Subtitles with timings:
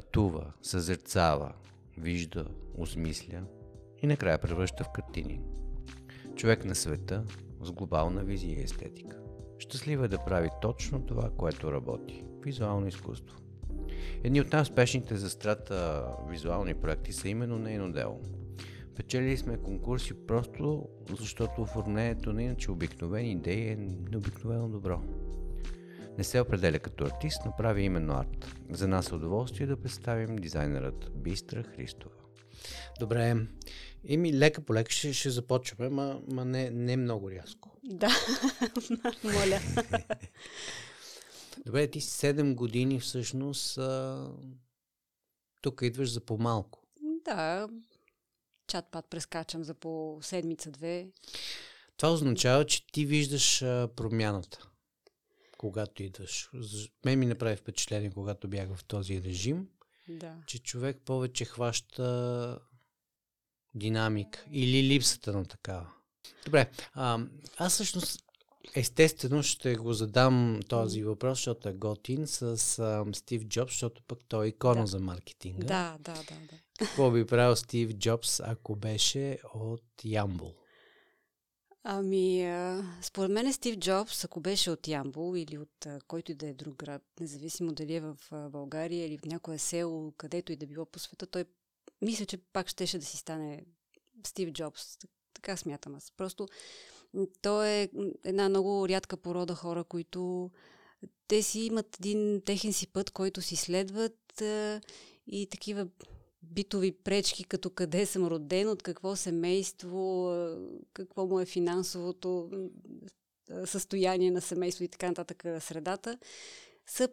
[0.00, 1.52] пътува, съзерцава,
[1.98, 2.46] вижда,
[2.78, 3.42] осмисля
[4.02, 5.40] и накрая превръща в картини.
[6.36, 7.24] Човек на света
[7.62, 9.18] с глобална визия и естетика.
[9.58, 13.38] Щастлива е да прави точно това, което работи– визуално изкуство.
[14.24, 18.20] Едни от най-успешните за страта визуални проекти са именно нейно дело.
[18.96, 20.88] Печели сме конкурси просто
[21.18, 23.76] защото оформлението на иначе обикновени идеи е
[24.10, 25.02] необикновено добро.
[26.20, 28.54] Не се определя като артист, но прави именно арт.
[28.70, 32.14] За нас е удоволствие да представим дизайнерът Бистра Христова.
[32.98, 33.36] Добре.
[34.04, 37.70] Ими лека по лека ще, ще започваме, ма, ма не, не много рязко.
[37.84, 38.08] Да,
[39.24, 39.60] моля.
[41.66, 44.26] Добре, ти 7 години всъщност а...
[45.60, 46.82] тук идваш за по-малко.
[47.24, 47.68] Да,
[48.72, 51.08] чат-пат прескачам за по седмица-две.
[51.96, 54.69] Това означава, че ти виждаш а, промяната,
[55.60, 56.50] когато идваш.
[57.04, 59.68] Мен ми направи впечатление, когато бях в този режим,
[60.08, 60.34] да.
[60.46, 62.58] че човек повече хваща
[63.74, 65.86] динамика или липсата на такава.
[66.44, 67.18] Добре, а,
[67.56, 68.24] аз всъщност
[68.74, 72.42] естествено ще го задам този въпрос, защото е готин с
[72.78, 74.86] а, Стив Джобс, защото пък той е икона Да.
[74.86, 75.66] за маркетинга.
[75.66, 76.58] Да, да, да, да.
[76.78, 80.54] Какво би правил Стив Джобс, ако беше от Ямбул?
[81.82, 82.52] Ами,
[83.02, 86.76] според мен Стив Джобс, ако беше от Ямбол или от който и да е друг
[86.76, 88.16] град, независимо дали е в
[88.50, 91.44] България или в някое село, където и да било по света, той
[92.02, 93.64] мисля, че пак щеше да си стане
[94.26, 94.96] Стив Джобс.
[94.96, 96.10] Так- Така смятам аз.
[96.16, 96.48] Просто
[97.42, 97.88] той е
[98.24, 100.50] една много рядка порода хора, които
[101.28, 104.42] те си имат един техен си път, който си следват
[105.26, 105.88] и такива
[106.42, 110.34] битови пречки, като къде съм роден, от какво семейство,
[110.92, 112.50] какво му е финансовото
[113.64, 116.18] състояние на семейство и така нататък средата,
[116.86, 117.08] са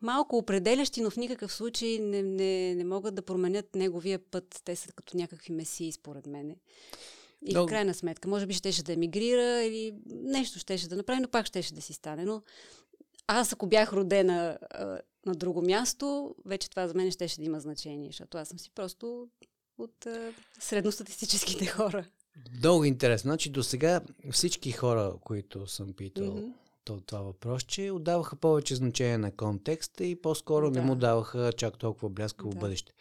[0.00, 4.60] малко определящи, но в никакъв случай не, не, не могат да променят неговия път.
[4.64, 6.56] Те са като някакви месии, според мене.
[7.46, 11.20] И Много- в крайна сметка, може би щеше да емигрира или нещо щеше да направи,
[11.20, 12.24] но пак щеше да си стане.
[12.24, 12.42] Но
[13.32, 17.60] аз, ако бях родена а, на друго място, вече това за мен щеше да има
[17.60, 19.28] значение, защото аз съм си просто
[19.78, 22.04] от а, средностатистическите хора.
[22.58, 23.28] Много интересно.
[23.28, 24.00] Значи до сега
[24.32, 26.42] всички хора, които съм питал
[26.84, 30.82] то, това въпрос, че отдаваха повече значение на контекста и по-скоро не Да.
[30.82, 32.58] му даваха чак толкова бляскаво Да.
[32.58, 32.92] бъдеще.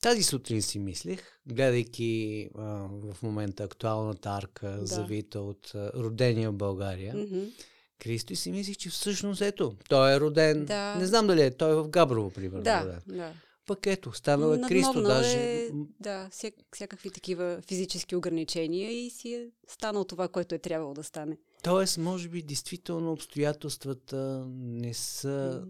[0.00, 2.62] Тази сутрин си мислех, гледайки а,
[3.02, 4.86] в момента актуалната арка, Да.
[4.86, 7.40] завита от а, родения в България, Мгм.
[8.02, 10.94] Кристо и си мислих, че всъщност ето, той е роден, Да.
[10.94, 12.62] не знам дали е, той е в Габрово, примерно.
[12.62, 13.00] Да, роден.
[13.06, 13.32] да.
[13.66, 19.10] Пък ето, станал е Кристо, Надмогнал даже Е, да, вся, всякакви такива физически ограничения и
[19.10, 21.38] си е станал това, което е трябвало да стане.
[21.62, 25.64] Тоест, може би, действително обстоятелствата не са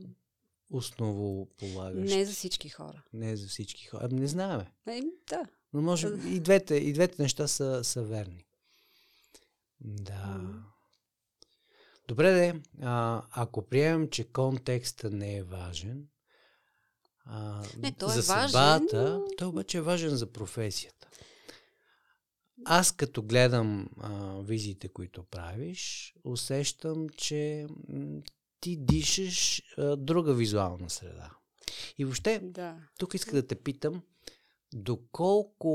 [0.70, 2.16] основополагащи.
[2.16, 3.02] Не за всички хора.
[3.12, 4.08] Не за всички хора.
[4.10, 4.60] Ами не знаем.
[4.86, 5.46] Е, да.
[5.72, 8.44] Но може би и двете, и двете неща са, са верни.
[9.80, 10.40] Да.
[12.08, 12.60] Добре, де.
[12.82, 16.08] А, ако приемем, че контекста не е важен,
[17.24, 21.08] а, Не, той е за важен, съдбата, но- той обаче е важен за професията.
[22.64, 28.20] Аз като гледам а, визиите, които правиш, усещам, че м,
[28.60, 31.30] ти дишаш а, друга визуална среда.
[31.98, 32.76] И въобще, Да.
[32.98, 34.02] тук иска да те питам,
[34.74, 35.72] доколко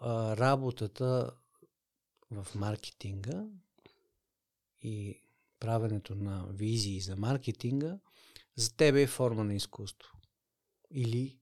[0.00, 1.30] а, работата
[2.30, 3.44] в маркетинга
[4.82, 5.20] и
[5.60, 7.98] правенето на визии за маркетинга
[8.56, 10.12] за тебе е форма на изкуство?
[10.90, 11.38] Или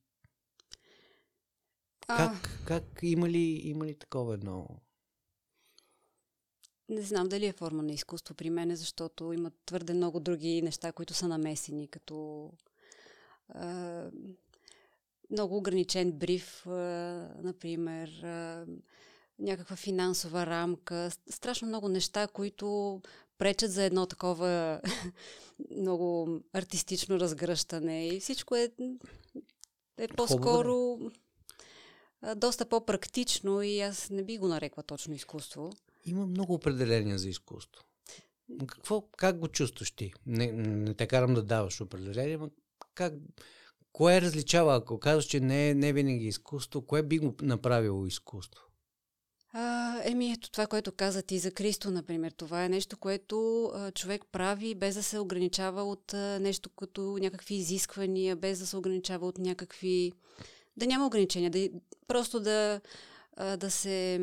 [2.07, 4.67] А, как, как има, ли, има ли такова едно?
[6.89, 10.91] не знам дали е форма на изкуство при мене, защото има твърде много други неща,
[10.91, 12.49] които са намесени, като
[13.49, 14.11] а,
[15.31, 16.71] много ограничен бриф, а,
[17.43, 18.65] например, а,
[19.39, 23.01] някаква финансова рамка, страшно много неща, които
[23.39, 24.81] пречат за едно такова
[25.77, 28.71] много артистично разгръщане и всичко е,
[29.97, 30.99] е по-скоро
[32.21, 35.71] а, доста по-практично и аз не би го нарекла точно изкуство.
[36.05, 37.83] Има много определения за изкуство.
[38.67, 40.13] Какво, как го чувстваш ти?
[40.25, 42.49] Не, не те карам да даваш определение, но
[42.93, 43.13] как,
[43.91, 48.68] кое различава, ако казваш, че не е не винаги изкуство, кое би го направило изкуство?
[49.53, 52.31] А, еми, ето това, което каза ти за Кристо, например.
[52.31, 57.17] Това е нещо, което а, човек прави без да се ограничава от а, нещо като
[57.21, 60.11] някакви изисквания, без да се ограничава от някакви...
[60.77, 61.69] Да няма ограничения, да,
[62.07, 62.81] просто да,
[63.37, 64.15] а, да се...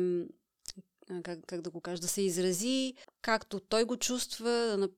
[1.09, 4.89] а, Как, как да го кажа, да се изрази както той го чувства, да,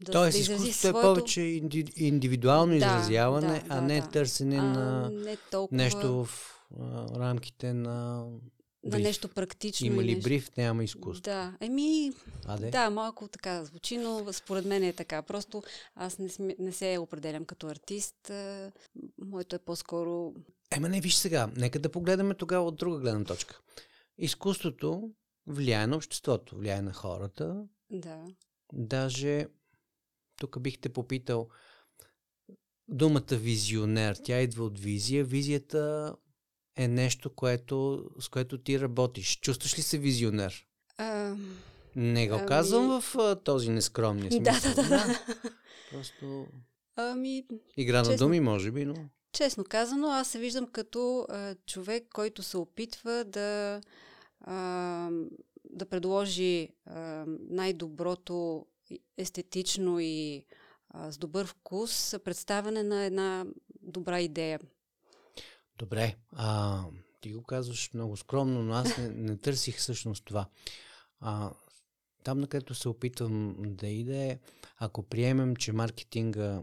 [0.00, 0.98] да, Тоест, да изрази изкуството своето...
[0.98, 4.08] е повече инди, индивидуално Да, изразяване, да, а да, не да.
[4.08, 6.28] търсене а, на не толкова нещо в
[6.80, 8.26] а, рамките на
[8.90, 9.86] на нещо практично.
[9.86, 10.28] Има ли нещо...
[10.28, 11.22] бриф, няма изкуство.
[11.22, 12.12] Да, еми,
[12.44, 12.70] А, де?
[12.70, 15.22] да, малко така звучи, но според мен е така.
[15.22, 15.62] Просто
[15.94, 18.32] аз не, сме, не се определям като артист.
[19.18, 20.34] Моето е по-скоро...
[20.70, 23.60] Ема не, виж сега, нека да погледаме тогава от друга гледна точка.
[24.18, 25.10] Изкуството
[25.46, 27.64] влияе на обществото, влияе на хората.
[27.90, 28.24] Да,
[28.72, 29.46] Даже,
[30.36, 31.48] тук бих те попитал,
[32.88, 35.24] думата визионер, тя идва от визия.
[35.24, 36.14] Визията
[36.76, 39.38] е нещо, което, с което ти работиш.
[39.40, 40.66] Чувстваш ли се визионер?
[40.98, 41.36] а,
[41.96, 44.74] Не го Ами- казвам в а, този нескромния смисъл.
[44.74, 45.20] да, да, да.
[45.90, 46.46] Просто
[46.96, 47.44] Ами,
[47.76, 48.16] игра на Честно.
[48.18, 48.94] думи, може би, но...
[49.32, 53.80] честно казано, аз се виждам като а, човек, който се опитва да,
[54.40, 55.10] а,
[55.64, 58.66] да предложи а, най-доброто
[59.18, 60.44] естетично и
[60.90, 63.46] а, с добър вкус представяне на една
[63.82, 64.60] добра идея.
[65.78, 66.82] Добре, а,
[67.20, 70.48] ти го казваш много скромно, но аз не, не търсих всъщност това.
[71.20, 71.52] А,
[72.24, 74.40] там, на където се опитвам да иде,
[74.76, 76.62] ако приемем, че маркетинга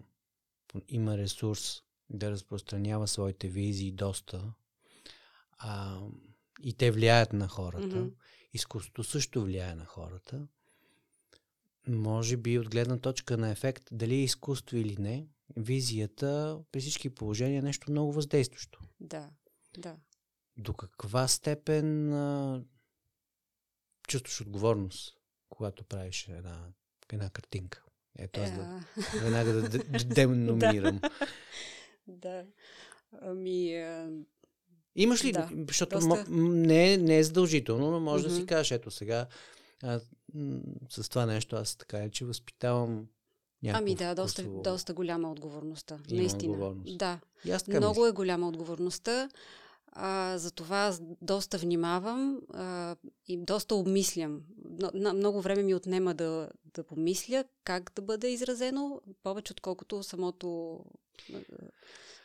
[0.88, 4.54] има ресурс да разпространява своите визии доста,
[5.58, 6.00] а,
[6.62, 8.10] и те влияят на хората, Мгм.
[8.54, 10.48] изкуството също влияе на хората,
[11.88, 15.28] може би от гледна точка на ефект, дали е изкуство или не,
[15.58, 18.80] визията при всички положения е нещо много въздействащо.
[19.00, 19.30] Да,
[19.78, 19.96] да.
[20.58, 22.64] До каква степен а,
[24.08, 25.18] чувстваш отговорност,
[25.50, 26.68] когато правиш една,
[27.14, 27.84] една картинка?
[28.18, 28.84] Ето аз да, А,
[29.22, 31.02] веднага да, деноминирам.
[32.08, 32.46] да.
[33.22, 34.12] Ами, а,
[34.96, 36.26] Имаш ли, Да, защото доста.
[36.30, 39.28] не, е- не е задължително, но може да си кажеш, ето сега
[39.84, 40.00] а,
[40.34, 40.60] м,
[40.90, 43.08] с това нещо аз така е, че възпитавам
[43.64, 44.62] някакво ами да, доста, вкусово.
[44.64, 46.00] доста голяма отговорността.
[46.10, 46.54] Има наистина.
[46.54, 46.98] отговорност.
[46.98, 48.10] Да, И аз така много мисля.
[48.10, 49.30] е голяма отговорността.
[49.96, 52.96] А, затова аз доста внимавам а,
[53.28, 54.42] и доста обмислям.
[54.70, 60.04] Но, на, много време ми отнема да, да помисля как да бъде изразено, повече отколкото
[60.04, 60.80] самото,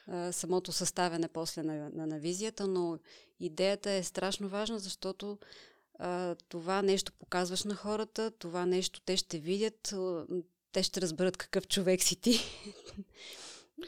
[0.07, 2.99] а, самото съставяне после на, на, на визията, но
[3.41, 5.39] идеята е страшно важна, защото
[5.99, 9.95] а, това нещо показваш на хората, това нещо те ще видят,
[10.73, 12.41] те ще разберат какъв човек си ти.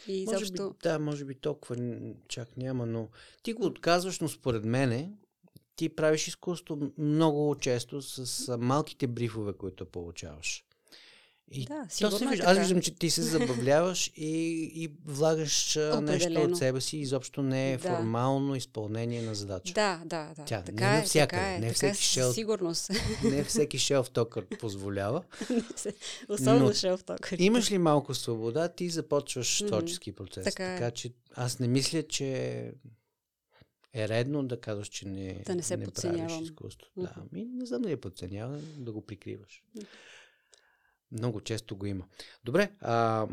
[0.09, 0.71] И Може изобщо...
[0.71, 1.77] би, да, може би толкова
[2.29, 3.09] чак няма, но
[3.43, 5.13] ти го отказваш, но според мене
[5.77, 10.65] ти правиш изкуство много често с малките брифове, които получаваш.
[11.53, 12.45] И Да, то се е вижда.
[12.47, 14.23] Аз виждам, че ти се забавляваш и,
[14.75, 16.57] и влагаш а, нещо от Определено.
[16.57, 16.97] себе си.
[16.97, 17.89] Изобщо не е Да.
[17.89, 19.75] формално изпълнение на задача.
[19.75, 20.45] Да, да, да.
[20.45, 22.35] Тя така не е, навсякъде, така е, не така всеки е, шелф.
[22.35, 22.91] сигурност.
[23.25, 25.23] Не всеки шелф токър позволява.
[26.29, 27.37] Особено Но шелф токър.
[27.39, 29.69] Имаш ли малко свобода, ти започваш Мгм.
[29.69, 30.45] творчески процес.
[30.45, 30.77] Така е.
[30.77, 32.27] Така че аз не мисля, че
[33.95, 36.43] е редно да казваш, че не, Да не се правиш подценявам.
[36.43, 36.89] изкуство.
[36.97, 37.07] Мгм.
[37.07, 39.63] Да, ми не знам дали е подценяване, да го прикриваш.
[41.13, 42.09] Много често го има.
[42.45, 43.29] Добре, а,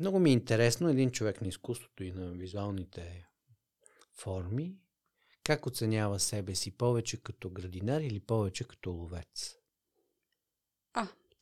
[0.00, 3.26] много ми е интересно един човек на изкуството и на визуалните
[4.14, 4.76] форми,
[5.44, 9.58] как оценява себе си повече като градинар или повече като ловец?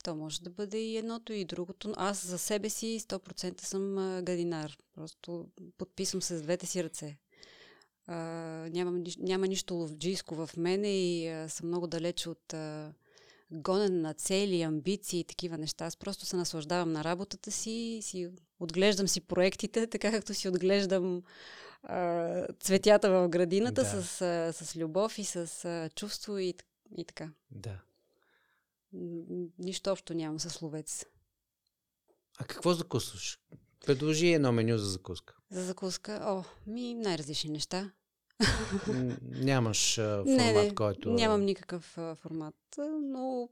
[0.06, 1.92] То може да бъде и едното и другото.
[1.96, 4.76] Аз за себе си 100% съм а, гадинар.
[4.94, 5.48] Просто
[5.78, 7.18] подписвам се с двете си ръце.
[8.06, 8.16] А,
[8.72, 12.94] нямам, няма нищо ловджийско в мене и а, съм много далеч от а,
[13.50, 15.84] гонен на цели, амбиции и такива неща.
[15.86, 21.22] Аз просто се наслаждавам на работата си, си отглеждам си проектите, така както си отглеждам
[21.82, 24.02] а, цветята в градината Да.
[24.02, 26.54] с, а, с любов и с а, чувство и,
[26.96, 27.30] и така.
[27.50, 27.78] Да.
[29.58, 31.04] Нищо общо нямам с ловец.
[32.38, 33.40] А какво закусваш?
[33.86, 35.34] Предложи едно меню за закуска.
[35.50, 37.92] За закуска, о, ми най-различни неща.
[39.22, 41.10] Нямаш а, формат, не, не, който...
[41.10, 42.54] нямам никакъв а, формат,
[43.02, 43.48] но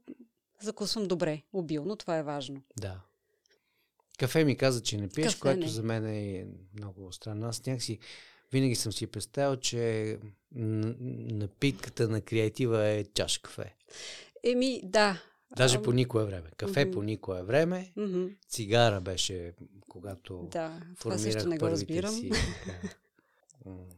[0.61, 2.61] закусвам добре, обилно, това е важно.
[2.79, 2.99] Да.
[4.17, 5.67] Кафе ми каза, че не пиеш, Кафе което не.
[5.67, 6.45] за мен е
[6.79, 7.47] много странно.
[7.47, 7.99] Аз някакси
[8.51, 10.17] винаги съм си представил, че
[10.51, 13.75] напитката на креатива е чаша кафе.
[14.43, 15.21] Еми, да.
[15.57, 16.49] Даже по никое време.
[16.57, 16.93] Кафе мгм.
[16.93, 17.91] по никое време.
[17.95, 19.53] мгм, Цигара беше,
[19.87, 22.11] когато Да, това формирах също не го разбирам.
[22.11, 22.29] си.
[22.65, 22.89] така,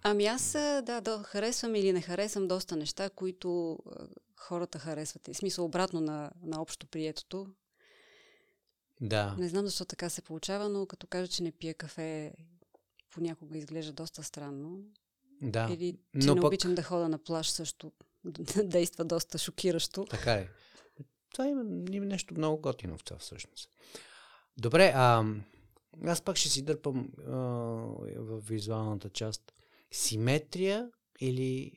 [0.04, 0.52] Ами аз,
[0.84, 3.80] да, да, харесвам или не харесвам доста неща, които
[4.36, 5.28] хората харесват.
[5.28, 7.48] В смисъл обратно на, на общо приетото.
[9.02, 9.36] Да.
[9.40, 12.34] Не знам защо така се получава, но като кажа, че не пия кафе,
[13.10, 14.80] понякога изглежда доста странно.
[15.42, 15.68] Да.
[15.72, 17.92] Или че Но не пък- обичам да хода на плаж също
[18.64, 20.06] действа доста шокиращо.
[20.06, 20.50] Така е.
[21.34, 23.70] това има, има нещо много готино в това всъщност.
[24.58, 25.26] Добре, а,
[26.06, 27.32] аз пак ще си дърпам а,
[28.18, 29.54] в визуалната част.
[29.92, 30.90] Симетрия
[31.20, 31.72] или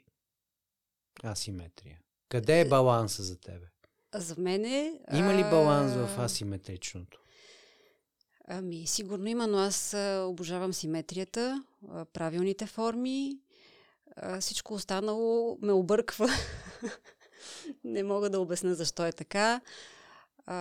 [1.25, 1.99] асиметрия?
[2.29, 3.67] Къде е баланса за тебе?
[4.15, 5.01] За мен е...
[5.13, 7.21] Има ли баланс в асиметричното?
[8.49, 9.95] Ами, сигурно има, но аз
[10.27, 11.65] обожавам симетрията,
[12.13, 13.39] правилните форми.
[14.41, 16.29] Всичко останало ме обърква.
[17.85, 19.61] Не мога да обясна защо е така.
[20.47, 20.57] А,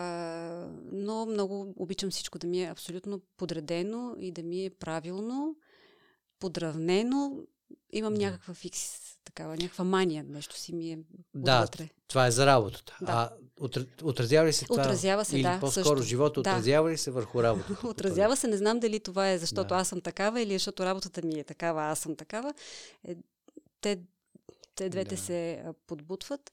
[0.91, 5.56] но много обичам всичко да ми е абсолютно подредено и да ми е правилно,
[6.39, 7.38] подравнено.
[7.91, 8.19] Имам Да.
[8.19, 8.79] някаква фикс,
[9.24, 11.00] такава, някаква мания, нещо си ми е
[11.36, 11.89] Да, отвътре.
[12.08, 12.98] това е за работата.
[13.01, 13.12] Да.
[13.12, 13.29] А
[13.60, 14.75] отра- отразява ли се това?
[14.75, 16.03] Отразява се, или да, по-скоро също.
[16.03, 16.39] живота Да.
[16.41, 17.88] отразява ли се върху работата?
[17.88, 19.75] Отразява се, не знам дали това е защото Да.
[19.75, 22.53] аз съм такава или защото работата ми е такава, аз съм такава.
[23.03, 23.15] Е,
[23.81, 24.00] те,
[24.75, 25.22] те двете Да.
[25.22, 26.51] се подбутват,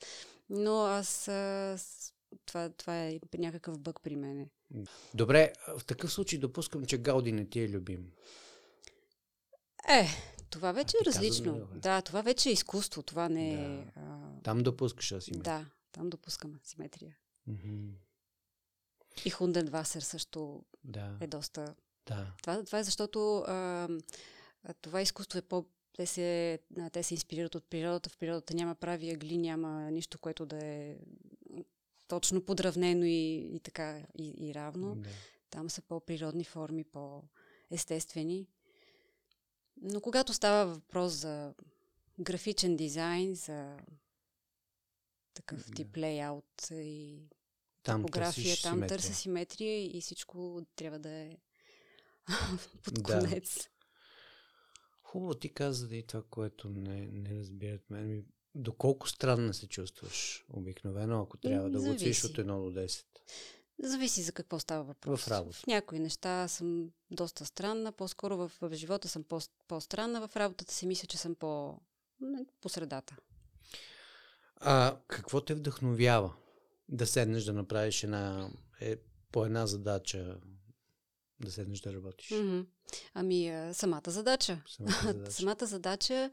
[0.50, 1.76] но аз а,
[2.46, 4.48] това, това е някакъв бък при мене.
[5.14, 8.10] Добре, в такъв случай допускам, че Гауди не ти е любим.
[9.88, 10.06] Е,
[10.50, 11.54] това вече А, е различно.
[11.54, 11.78] бе?
[11.78, 13.76] Да, това вече е изкуство, това не е...
[13.76, 13.92] Да.
[13.96, 15.58] А, Там допускаш асиметрия.
[15.58, 17.16] да, там допускам симетрия.
[17.46, 17.88] Мгм.
[19.24, 21.74] И Хунденвасер също Да, е доста
[22.06, 22.32] да.
[22.42, 23.88] Това, това е защото а,
[24.80, 25.64] това изкуство е по...
[25.92, 26.58] Те се,
[26.92, 28.10] те се инспирират от природата.
[28.10, 30.96] В природата няма прави ъгли, няма нищо, което да е
[32.08, 34.94] точно подравнено и, и така и, и равно.
[34.94, 35.08] да.
[35.50, 38.46] Там са по-природни форми, по-естествени.
[39.76, 41.54] Но когато става въпрос за
[42.20, 43.76] графичен дизайн, за
[45.34, 45.74] такъв Да.
[45.74, 47.22] тип лейаут и
[47.82, 48.88] Там топография, там симетрия.
[48.88, 51.36] търся симетрия и всичко трябва да е
[52.82, 53.02] под Да.
[53.02, 53.68] конец.
[55.02, 58.24] Хубаво ти каза да и това, което не, не разбират мен.
[58.54, 63.04] Доколко странна се чувстваш обикновено, ако трябва да го оцениш от 1 до 10?
[63.82, 65.24] Зависи за какво става въпрос.
[65.24, 65.56] В работа.
[65.56, 70.74] В някои неща съм доста странна, по-скоро в, в живота съм по, по-странна, в работата
[70.74, 71.80] си мисля, че съм по,
[72.60, 73.16] по средата.
[74.60, 76.34] А какво те вдъхновява
[76.88, 78.96] да седнеш да направиш една, е,
[79.32, 80.40] по една задача,
[81.40, 82.30] да седнеш да работиш?
[82.30, 82.60] Мгм.
[83.14, 84.62] Ами, а, самата задача.
[84.66, 85.32] Самата задача.
[85.32, 86.30] Самата задача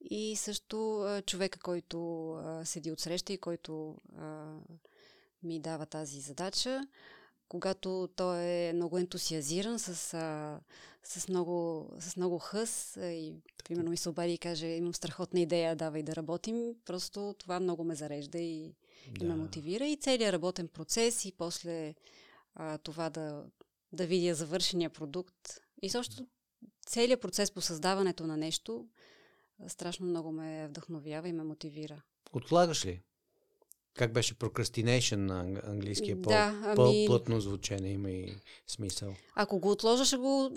[0.00, 3.96] и също а, човека, който а, седи отсреща и който
[5.46, 6.80] ми дава тази задача,
[7.48, 10.60] когато той е много ентусиазиран, с, а,
[11.02, 13.34] с, много, с много хъс а, и
[13.64, 17.84] примерно ми се обади и каже, имам страхотна идея, давай да работим, просто това много
[17.84, 18.74] ме зарежда и,
[19.20, 19.86] и ме мотивира.
[19.86, 21.94] И целият работен процес и после
[22.54, 23.44] а, това да,
[23.92, 25.60] да видя завършения продукт.
[25.82, 26.26] И също
[26.86, 28.86] целият процес по създаването на нещо
[29.68, 32.02] страшно много ме вдъхновява и ме мотивира.
[32.32, 33.02] Отлагаш ли?
[33.96, 36.22] Как беше procrastination на ан- английския?
[36.22, 38.34] По, Да, ами- По-плътно звучение има и
[38.66, 39.14] смисъл.
[39.34, 40.50] Ако го отложа, ще го...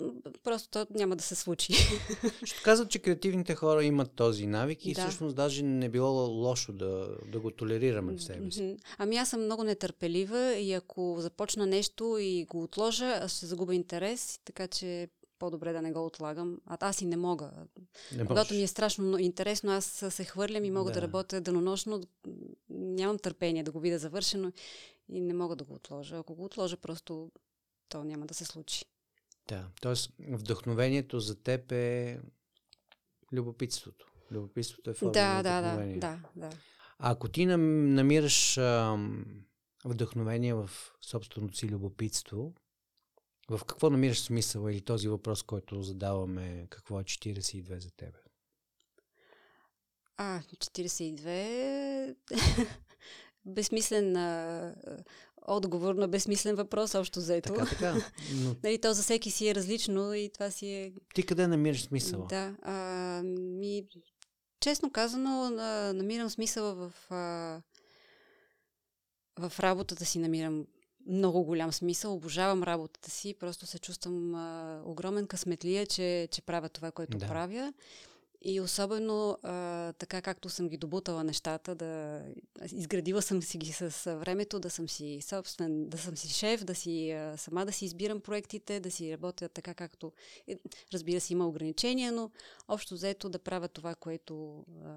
[0.44, 1.72] Просто то няма да се случи.
[2.44, 5.00] Ще казват, че креативните хора имат този навик и Да.
[5.00, 8.76] всъщност даже не било лошо да, да го толерираме в себе си.
[8.98, 13.74] Ами аз съм много нетърпелива и ако започна нещо и го отложа, аз ще загубя
[13.74, 16.58] интерес, така че по-добре да не го отлагам.
[16.66, 17.50] А аз и не мога.
[18.12, 21.02] Не Когато ми е страшно но- интересно, аз се хвърлям и мога да, Да.
[21.02, 22.00] работя денонощно.
[22.94, 24.52] Нямам търпение да го видя завършено
[25.08, 26.16] и не мога да го отложа.
[26.16, 27.30] Ако го отложа, просто
[27.88, 28.84] то няма да се случи.
[29.48, 29.94] Да, т.е.
[30.34, 32.20] вдъхновението за теб е
[33.32, 34.06] любопитството.
[34.30, 36.50] Любопитството е форма Да, на да, да, да, да.
[36.98, 39.24] А ако ти нам, намираш ам,
[39.84, 40.70] вдъхновение в
[41.02, 42.54] собственото си любопитство,
[43.50, 48.18] в какво намираш смисъл или този въпрос, който задаваме, какво е 42 за тебе?
[50.22, 52.14] А, 42
[53.44, 54.74] безсмислен а,
[55.46, 57.52] отговор на безсмислен въпрос, общо взето.
[57.52, 57.94] Така, така.
[58.34, 60.92] Но Нали, то за всеки си е различно и това си е...
[61.14, 62.26] ти къде намираш смисъла?
[62.26, 62.56] Да.
[62.62, 63.84] А, ми,
[64.60, 66.92] честно казано, а, намирам смисъла в...
[67.10, 67.60] А,
[69.38, 70.66] в работата си намирам
[71.06, 72.14] много голям смисъл.
[72.14, 73.34] Обожавам работата си.
[73.40, 77.26] Просто се чувствам а, огромен късметлия, че, че правя това, което Да.
[77.26, 77.72] правя.
[78.42, 82.22] И особено а, така, както съм ги добутала нещата, да
[82.72, 86.74] изградила съм си ги с времето, да съм си собствен, да съм си шеф, да
[86.74, 90.12] си а, сама да си избирам проектите, да си работя така, както...
[90.92, 92.30] Разбира се, има ограничения, но
[92.68, 94.96] общо взето да правя това, което, а,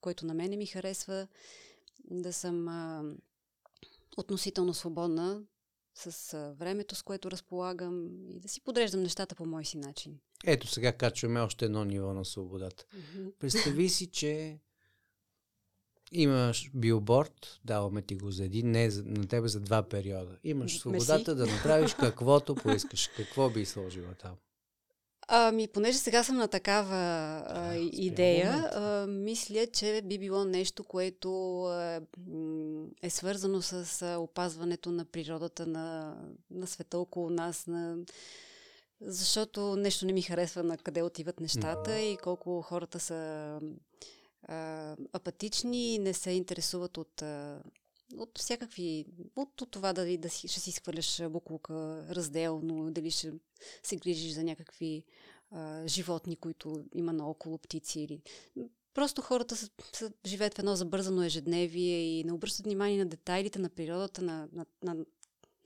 [0.00, 1.28] което на мене ми харесва,
[2.10, 3.04] да съм а,
[4.16, 5.42] относително свободна
[5.96, 10.18] с времето, с което разполагам и да си подреждам нещата по мой си начин.
[10.44, 12.84] Ето сега качваме още едно ниво на свободата.
[13.38, 14.58] Представи си, че
[16.12, 20.38] Имаш билборд, даваме ти го за един, не за, на тебе за два периода.
[20.44, 23.10] Имаш свободата да направиш каквото поискаш.
[23.16, 24.34] Какво би сложила там?
[25.28, 26.96] Ами, понеже сега съм на такава
[27.46, 32.00] а, идея, а, мисля, че би било нещо, което а,
[33.02, 36.16] е свързано с а, опазването на природата, на,
[36.50, 37.96] на света около нас, на...
[39.00, 43.60] защото нещо не ми харесва на къде отиват нещата и колко хората са
[44.48, 47.62] а, апатични и не се интересуват от, а,
[48.16, 53.32] от всякакви, от, това дали да си, ще си изхвърляш буклука разделно, дали ще
[53.82, 55.04] се грижиш за някакви
[55.50, 58.22] а, животни, които има наоколо птици или...
[58.94, 63.58] Просто хората са, са, живеят в едно забързано ежедневие и не обръщат внимание на детайлите
[63.58, 64.96] на природата, на, на, на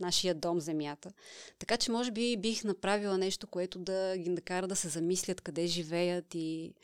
[0.01, 1.13] нашия дом, земята.
[1.59, 5.67] Така че може би бих направила нещо, което да ги накара да се замислят къде
[5.67, 6.75] живеят и...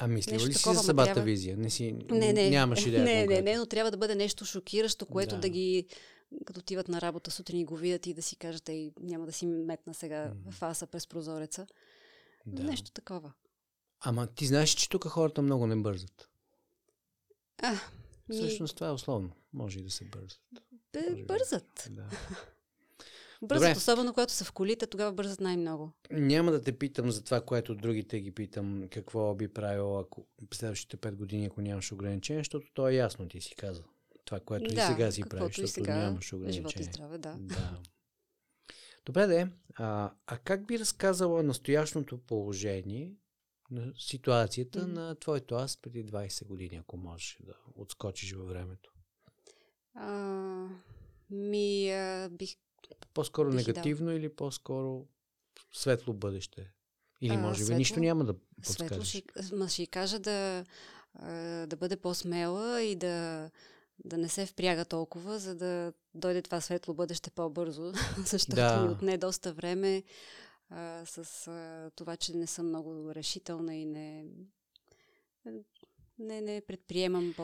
[0.00, 1.56] А мислила ли си за ма самата трябва- визия?
[1.56, 2.50] Не си, Не, не.
[2.50, 3.04] Нямаш идея.
[3.04, 5.40] Не, не, не, но трябва да бъде нещо шокиращо, което Да.
[5.40, 5.86] да, ги
[6.44, 9.32] като отиват на работа сутрин и го видят и да си кажат, ей, няма да
[9.32, 10.50] си метна сега Мгм.
[10.50, 11.66] фаса през прозореца.
[12.46, 12.62] Да.
[12.64, 13.32] Нещо такова.
[14.00, 16.28] Ама ти знаеш, че тук хората много не бързат.
[17.58, 17.72] А,
[18.28, 19.30] ми, Всъщност това е условно.
[19.52, 20.40] Може и да се бързат.
[20.92, 21.24] би.
[21.24, 21.88] бързат.
[21.90, 22.04] Да.
[23.46, 23.76] Бързат, Добре.
[23.76, 25.92] особено когато са в колите, тогава бързат най-много.
[26.10, 30.96] Няма да те питам за това, което другите ги питам, какво би правил ако следващите
[30.96, 33.82] 5 години, ако нямаш ограничения, защото то е ясно, ти си каза.
[34.24, 37.36] Това, което и да, сега си правиш, и защото сега, нямаш Живот и здраве, да.
[37.38, 37.80] Да.
[39.06, 39.48] Добре, де.
[39.74, 43.12] А, а как би разказала настоящото положение
[43.70, 44.92] на ситуацията Мгм.
[44.92, 48.92] на твоето аз преди 20 години, ако можеш да отскочиш във времето?
[49.94, 50.68] А,
[51.30, 52.56] ми, а, бих...
[53.14, 55.06] По-скоро Бих негативно или по-скоро
[55.72, 56.72] светло бъдеще?
[57.20, 57.78] Или А, може би светло.
[57.78, 59.08] нищо няма да Светло подскажеш?
[59.08, 60.64] ще, ма ще й кажа да,
[61.66, 63.50] да бъде по-смела и да,
[64.04, 67.92] да не се впряга толкова, за да дойде това светло бъдеще по-бързо,
[68.26, 68.80] защото Да.
[68.80, 70.02] ми отне доста време
[70.70, 71.18] а, с
[71.48, 74.24] а, това, че не съм много решителна и не,
[76.18, 77.34] не, не предприемам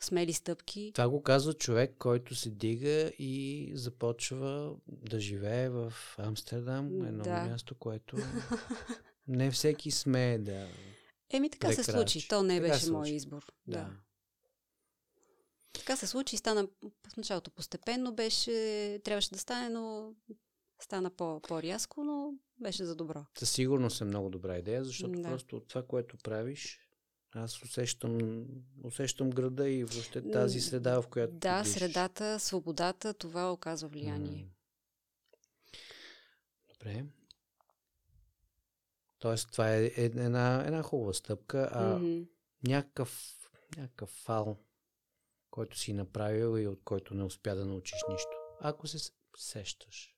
[0.00, 0.92] по-смели стъпки.
[0.94, 7.44] Това го казва човек, който се дига и започва да живее в Амстердам, едно Да.
[7.44, 8.16] място, което
[9.28, 10.68] не всеки смее да...
[11.30, 11.92] Еми така се прекрачи.
[11.92, 12.28] случи.
[12.28, 13.46] То не Така беше мой избор.
[13.66, 13.78] Да.
[13.78, 13.90] да.
[15.72, 16.68] Така се случи и стана
[17.08, 18.50] в началото постепенно беше,
[19.04, 20.14] трябваше да стане, но
[20.82, 23.24] стана по, по-рязко, но беше за добро.
[23.38, 25.28] Със сигурност е много добра идея, защото Да.
[25.28, 26.78] просто това, което правиш,
[27.32, 28.44] аз усещам,
[28.84, 31.78] усещам града и въобще тази среда, в която Да, дишаш.
[31.78, 34.48] средата, свободата, това оказва влияние.
[36.68, 37.04] Добре.
[39.18, 42.22] Тоест, това е една, една хубава стъпка, а Мгм.
[42.66, 43.36] някакъв,
[43.76, 44.58] някакъв фал,
[45.50, 48.30] който си направил и от който не успя да научиш нищо.
[48.60, 50.16] Ако се сещаш.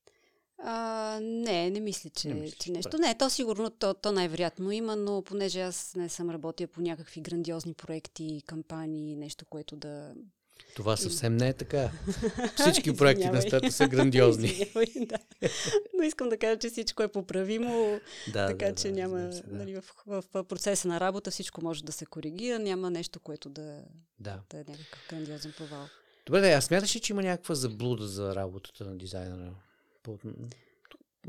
[0.64, 2.90] А, не, не мисля, че, Не мислиш, че нещо.
[2.90, 3.06] добре.
[3.06, 7.20] Не, то сигурно, то, то най-вероятно има, но понеже аз не съм работила по някакви
[7.20, 10.14] грандиозни проекти, кампании, нещо, което да...
[10.76, 11.90] Това съвсем не е така.
[12.56, 14.72] Всички проекти на света са грандиозни.
[14.96, 15.18] Да.
[15.98, 18.00] Но искам да кажа, че всичко е поправимо,
[18.32, 19.42] да, така да, че да, няма, да.
[19.46, 23.48] нали, в, в, в процеса на работа всичко може да се коригира, няма нещо, което
[23.48, 23.78] да,
[24.18, 24.40] да.
[24.50, 25.86] да е някакъв грандиозен провал.
[26.26, 29.52] Добре, да, а смяташ че има някаква заблуда за работата на дизайнера?
[30.02, 30.18] По...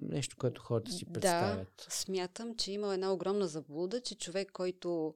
[0.01, 1.83] Нещо, което хората си представят.
[1.87, 5.15] Да, смятам, че има една огромна заблуда, че човек, който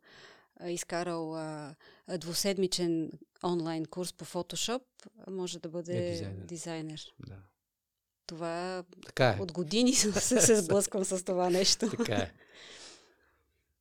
[0.61, 1.75] е изкарал а,
[2.17, 3.11] двуседмичен
[3.43, 4.81] онлайн курс по Photoshop,
[5.17, 6.45] а, може да бъде Е дизайнер.
[6.45, 7.13] дизайнер.
[7.27, 7.37] Да.
[8.25, 9.41] Това Така е.
[9.41, 11.89] от години се, се сблъсквам с това нещо.
[11.97, 12.33] Така е.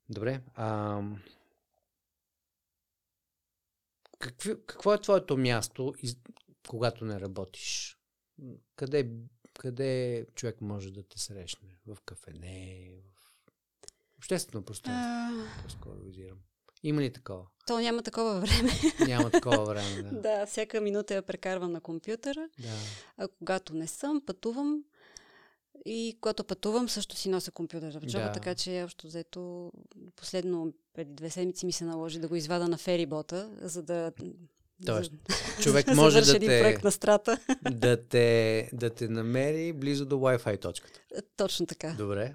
[0.09, 0.41] Добре.
[0.55, 1.01] А,
[4.19, 6.17] какви, какво е твоето място, из,
[6.69, 7.99] когато не работиш?
[8.77, 9.11] Къде,
[9.59, 11.69] къде човек може да те срещне?
[11.87, 12.89] В кафене?
[13.15, 15.11] В обществено пространство?
[15.13, 16.39] А, По-скоро визирам.
[16.83, 17.47] Има ли такова?
[17.67, 18.71] то няма такова време.
[19.07, 20.21] Няма такова време, да.
[20.21, 22.49] да, всяка минута я прекарвам на компютъра.
[22.59, 22.69] да.
[23.17, 24.85] А когато не съм, пътувам.
[25.85, 28.33] И когато пътувам, също си нося компютъра в джоба, Да.
[28.33, 29.73] така че общо взето
[30.17, 34.13] последно преди две седмици ми се наложи да го извада на ферибота, за да...
[34.87, 35.13] Тоест,
[35.63, 37.39] човек може да те, проект на страта.
[37.71, 41.01] да, те, да те намери близо до Wi-Fi точката.
[41.37, 41.95] Точно така.
[41.99, 42.35] Добре.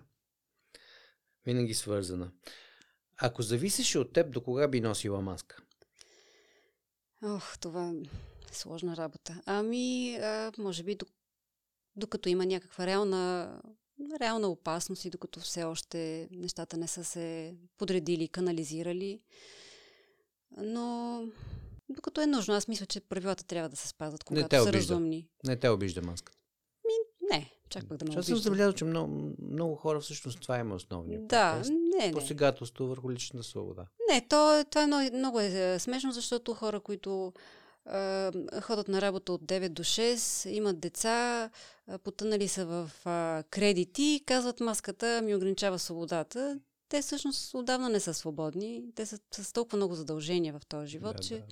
[1.45, 2.31] Винаги свързана.
[3.17, 5.57] Ако зависеше от теб, до кога би носила маска?
[7.23, 7.93] Ох, това е
[8.51, 9.41] сложна работа.
[9.45, 11.13] Ами, а, може би, док-
[11.95, 13.61] докато има някаква реална,
[14.19, 19.21] реална опасност и докато все още нещата не са се подредили, канализирали,
[20.57, 21.23] Но
[21.91, 24.77] докато е нужно, аз мисля, че правилата трябва да се спазват, когато те са обижда.
[24.77, 25.27] разумни.
[25.45, 26.37] Не те обижда маската.
[27.31, 30.75] Не, чак пък да ме Защото съм забелязал, че много, много хора всъщност това има
[30.75, 31.71] основния Да, протест.
[31.99, 32.11] не, не.
[32.11, 33.85] Посегателство върху личната свобода.
[34.11, 37.33] Не, то, е- това е много, много е е смешно, защото хора, които
[37.85, 41.49] а, ходят на работа от 9 до 6, имат деца,
[41.87, 46.59] а, потънали са в а, кредити, казват маската ми ограничава свободата.
[46.89, 48.83] Те всъщност отдавна не са свободни.
[48.95, 51.45] Те са с толкова много задължения в този живот, да, че да, да.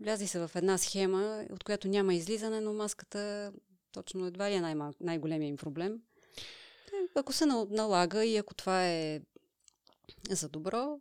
[0.00, 3.52] Влязли са в една схема, от която няма излизане, но маската
[3.92, 6.02] точно едва ли е най- най-големия им проблем.
[6.86, 9.20] Те, Ако се нал- налага и ако това е
[10.30, 11.00] за добро,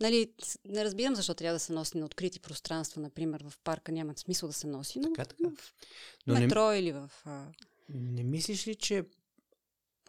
[0.00, 0.32] нали,
[0.64, 4.46] не разбирам защо трябва да се носи на открити пространства, например в парка няма смисъл
[4.46, 5.50] да се носи, но Така, така.
[5.50, 5.74] в
[6.26, 7.10] Но не, метро или в...
[7.24, 7.46] А...
[7.88, 9.04] не мислиш ли, че,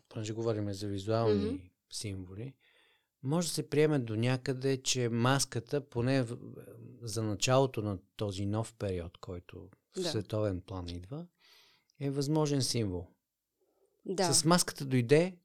[0.10, 1.56] понеже говорим за визуални Мгм.
[1.92, 2.54] символи,
[3.24, 6.26] може да се приеме до някъде, че маската, поне
[7.02, 10.10] за началото на този нов период, който в Да.
[10.10, 11.28] световен план идва,
[12.00, 13.08] е възможен символ.
[14.06, 14.34] Да.
[14.34, 15.38] С маската дойде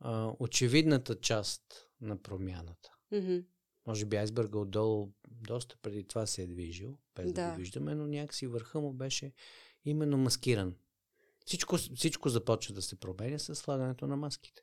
[0.00, 2.92] а, очевидната част на промяната.
[3.12, 3.36] Мгм.
[3.86, 7.50] Може би айсбърга отдолу доста преди това се е движил, без да, Да.
[7.50, 9.32] го виждаме, но някакси върха му беше
[9.84, 10.74] именно маскиран.
[11.46, 14.62] Всичко, всичко започва да се променя с слагането на маските.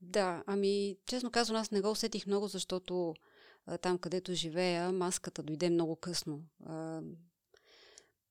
[0.00, 3.14] Да, ами честно казвам, аз не го усетих много, защото
[3.66, 6.42] а, там, където живея, маската дойде много късно.
[6.66, 7.00] А,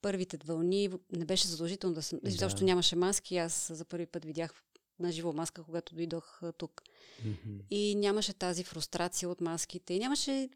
[0.01, 2.15] първите вълни не беше задължително да се...
[2.15, 2.30] Да.
[2.30, 3.38] Изобщо нямаше маски.
[3.38, 4.53] Аз за първи път видях
[4.99, 6.82] на живо маска, когато дойдох а, тук.
[7.25, 7.58] Мгм.
[7.69, 9.93] И нямаше тази фрустрация от маските.
[9.93, 10.49] И нямаше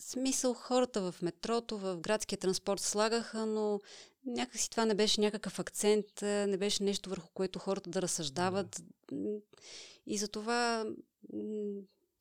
[0.00, 3.80] смисъл хората в метрото, в градския транспорт слагаха, но
[4.26, 8.82] някакси това не беше някакъв акцент, не беше нещо върху което хората да разсъждават.
[9.12, 9.36] М,
[10.06, 10.84] И затова
[11.32, 11.80] м,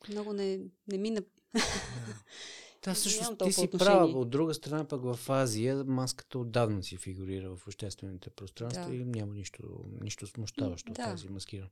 [0.10, 1.22] много не, не мина.
[1.54, 1.60] Да,
[2.88, 3.78] Нямам всъщност ти си отношение.
[3.98, 4.20] права.
[4.20, 8.96] От друга страна пък в Азия маската отдавна си фигурира в обществените пространства Да.
[8.96, 9.64] и няма нищо,
[10.02, 11.04] нищо смущаващо в Да.
[11.04, 11.70] тази маскира.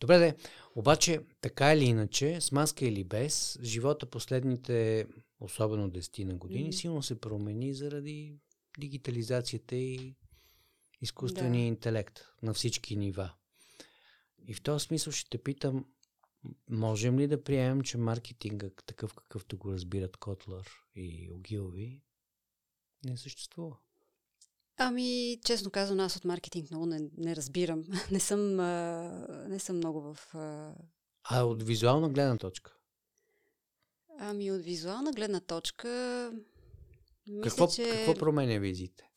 [0.00, 0.34] Добре, де.
[0.74, 5.06] Обаче, така или иначе, с маска или без, живота последните,
[5.40, 6.72] особено 10 на години, Мгм.
[6.72, 8.34] силно се промени заради
[8.78, 10.14] дигитализацията и
[11.00, 11.66] изкуствения Да.
[11.66, 13.32] интелект на всички нива.
[14.46, 15.84] И в този смисъл ще те питам,
[16.70, 22.02] можем ли да приемем, че маркетинга, такъв какъвто го разбират Котлър и Огилви,
[23.04, 23.76] не съществува?
[24.76, 27.84] Ами, честно казвам, аз от маркетинг много не, не разбирам.
[28.10, 28.66] Не съм, а,
[29.48, 30.34] не съм много в...
[30.34, 30.74] А,
[31.24, 32.72] А от визуална гледна точка?
[34.18, 36.32] ами, от визуална гледна точка...
[37.26, 37.90] Мисля, Какво, че...
[37.90, 39.08] какво променя визиите?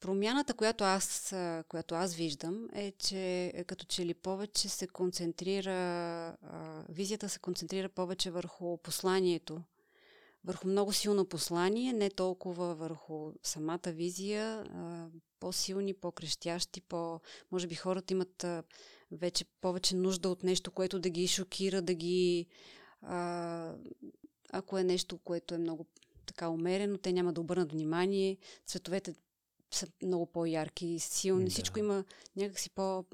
[0.00, 1.34] Промяната, която аз,
[1.68, 6.36] която аз виждам, е, че е, като че ли повече се концентрира,
[6.88, 9.62] визията се концентрира повече върху посланието,
[10.44, 14.64] върху много силно послание, не толкова върху самата визия,
[15.40, 17.20] по-силни, по-крещящи, по...
[17.52, 18.46] може би хората имат
[19.12, 22.46] вече повече нужда от нещо, което да ги шокира, да ги...
[23.02, 23.74] А,
[24.52, 25.86] ако е нещо, което е много
[26.26, 28.36] така умерено, те няма да обърнат внимание.
[28.66, 29.14] Цветовете
[29.70, 31.44] са много по-ярки, силни.
[31.44, 31.50] Да.
[31.50, 32.04] Всичко има
[32.36, 33.04] някакси по...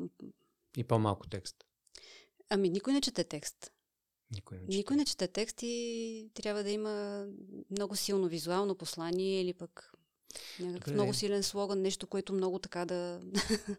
[0.76, 1.64] И по-малко текст.
[2.50, 3.72] Ами никой не чете текст.
[4.30, 7.26] Никой не Никой не чете текст и трябва да има
[7.70, 9.92] много силно визуално послание или пък
[10.60, 10.94] някакъв Добре.
[10.94, 13.20] много силен слоган, нещо, което много така да...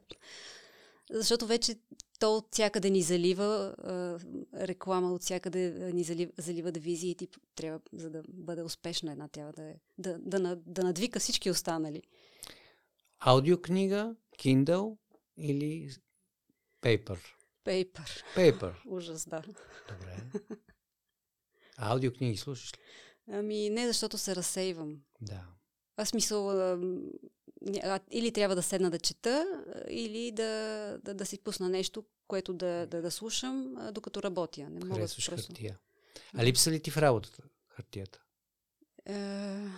[1.12, 1.76] Защото вече
[2.20, 3.76] то от всякъде ни залива,
[4.56, 9.12] реклама от всякъде ни залива, залива да визии и ти трябва, за да бъде успешна
[9.12, 12.02] една, трябва да, е, да, да, на- да надвика всички останали.
[13.20, 14.98] Аудиокнига, Kindle
[15.38, 15.90] или
[16.82, 17.20] Paper?
[17.64, 18.24] Пейпер.
[18.36, 18.74] Paper.
[18.88, 19.42] Ужас, да.
[19.90, 20.24] Добре.
[21.78, 22.78] А аудиокниги слушаш ли?
[23.32, 25.02] Ами не, защото се разсейвам.
[25.22, 25.46] Да.
[25.98, 26.14] Аз
[26.50, 26.80] а,
[28.12, 32.88] или трябва да седна да чета, или да, да, да си пусна нещо, което да,
[32.88, 34.70] да, да слушам, докато работя.
[34.70, 35.48] Не мога Харесваш просто.
[35.48, 35.80] хартия.
[36.38, 38.22] А липса ли ти в работата хартията?
[39.06, 39.72] Е, Би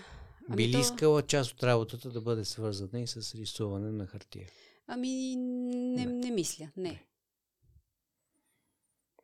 [0.49, 4.49] ами, ли то, искала част от работата да бъде свързана и с рисуване на хартия?
[4.87, 6.13] ами не, Не.
[6.13, 7.05] не мисля, не.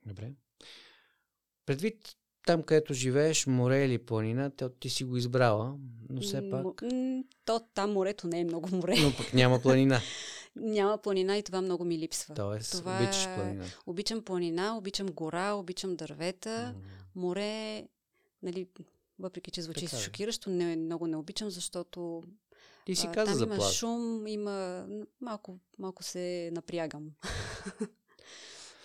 [0.06, 0.32] Добре.
[1.65, 2.15] Предвид
[2.47, 5.75] там, където живееш, море или планина, те, ти си го избрала,
[6.10, 6.81] но все пак...
[6.83, 8.95] М, то там морето не е много море.
[9.01, 9.99] Но пък няма планина.
[10.55, 12.36] Няма планина и това много ми липсва.
[12.36, 13.65] Тоест, Това обичаш е- планина.
[13.86, 16.75] Обичам планина, обичам гора, обичам дървета.
[17.15, 17.83] Море,
[18.43, 18.67] нали,
[19.19, 19.99] въпреки че звучи Така е.
[19.99, 22.23] шокиращо, не, много не обичам, защото
[22.86, 23.73] Ти си каза там за има плаж.
[23.73, 24.86] шум, има...
[25.21, 27.03] Малко, малко се напрягам.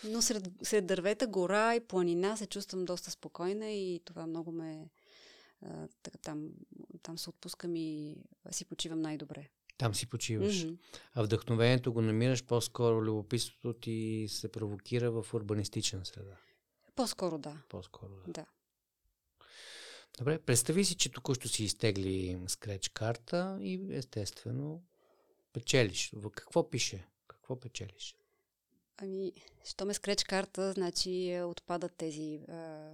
[0.04, 4.90] Но сред, сред дървета, гора и планина се чувствам доста спокойна и това много ме,
[5.66, 6.50] А, така, там,
[7.02, 8.16] там се отпускам и
[8.50, 9.48] си почивам най-добре.
[9.78, 10.64] Там си почиваш.
[10.64, 10.74] Мгм.
[11.14, 16.36] А вдъхновението го намираш по-скоро, любопитството ти се провокира в урбанистична среда.
[16.94, 17.62] По-скоро да.
[17.68, 18.32] По-скоро, да.
[18.32, 18.46] Да.
[20.18, 24.82] Добре, представи си, че току-що си изтегли скреч карта и естествено
[25.52, 26.10] печелиш.
[26.14, 27.06] В какво пише?
[27.26, 28.16] Какво печелиш?
[29.02, 29.32] Ами,
[29.64, 32.90] що ме скреч карта, значи е, отпадат тези а,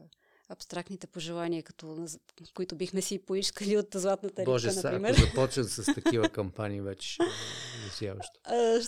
[0.49, 2.07] абстрактните пожелания, като,
[2.55, 5.11] които бихме си поискали от златната рибка, Боже, са, например.
[5.11, 8.41] ако започнат с такива кампании, вече ще е засяващо.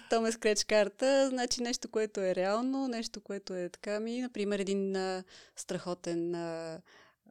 [0.06, 4.58] Що ме скреч карта, значи нещо, което е реално, нещо, което е така ми, например,
[4.58, 5.24] един а,
[5.56, 6.80] страхотен а,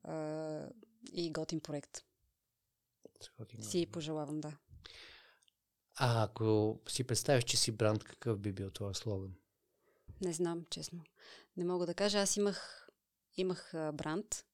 [0.04, 0.70] а,
[1.14, 2.04] и готин проект.
[3.62, 4.54] Си пожелавам, да.
[5.96, 9.34] А ако си представиш, че си бранд, какъв би бил това слоган?
[10.22, 11.04] Не знам, честно.
[11.58, 12.20] Не мога да кажа.
[12.20, 12.90] Аз имах,
[13.38, 14.46] имах а, бранд,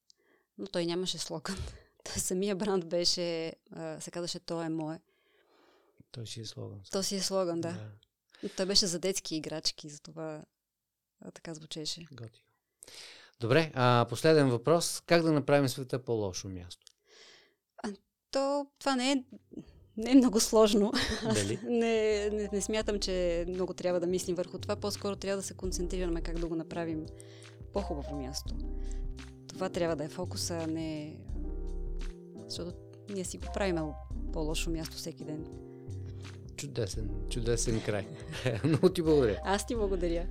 [0.57, 1.57] но той нямаше слоган.
[2.03, 5.01] Той самия бранд беше, а, се казваше, то е мое.
[6.11, 6.81] Той си е слоган.
[6.91, 7.91] То си е слоган, да.
[8.43, 10.45] Но Той беше за детски играчки, затова
[11.21, 12.07] а, така звучеше.
[12.11, 12.45] Готино.
[13.39, 15.01] Добре, а последен въпрос.
[15.05, 16.85] Как да направим света по-лошо място?
[18.31, 19.23] То, това не е,
[19.97, 20.91] не е много сложно.
[21.33, 21.59] Дали?
[21.63, 24.75] не, не, не смятам, че много трябва да мислим върху това.
[24.75, 27.05] По-скоро трябва да се концентрираме как да го направим
[27.73, 28.55] по-хубаво място.
[29.47, 31.17] Това трябва да е фокуса, а не...
[32.47, 32.77] Защото
[33.13, 33.77] ние си го правим
[34.33, 35.45] по-лошо място всеки ден.
[36.55, 38.07] Чудесен, чудесен край.
[38.63, 39.41] Много ти благодаря.
[39.43, 40.27] Аз ти благодаря.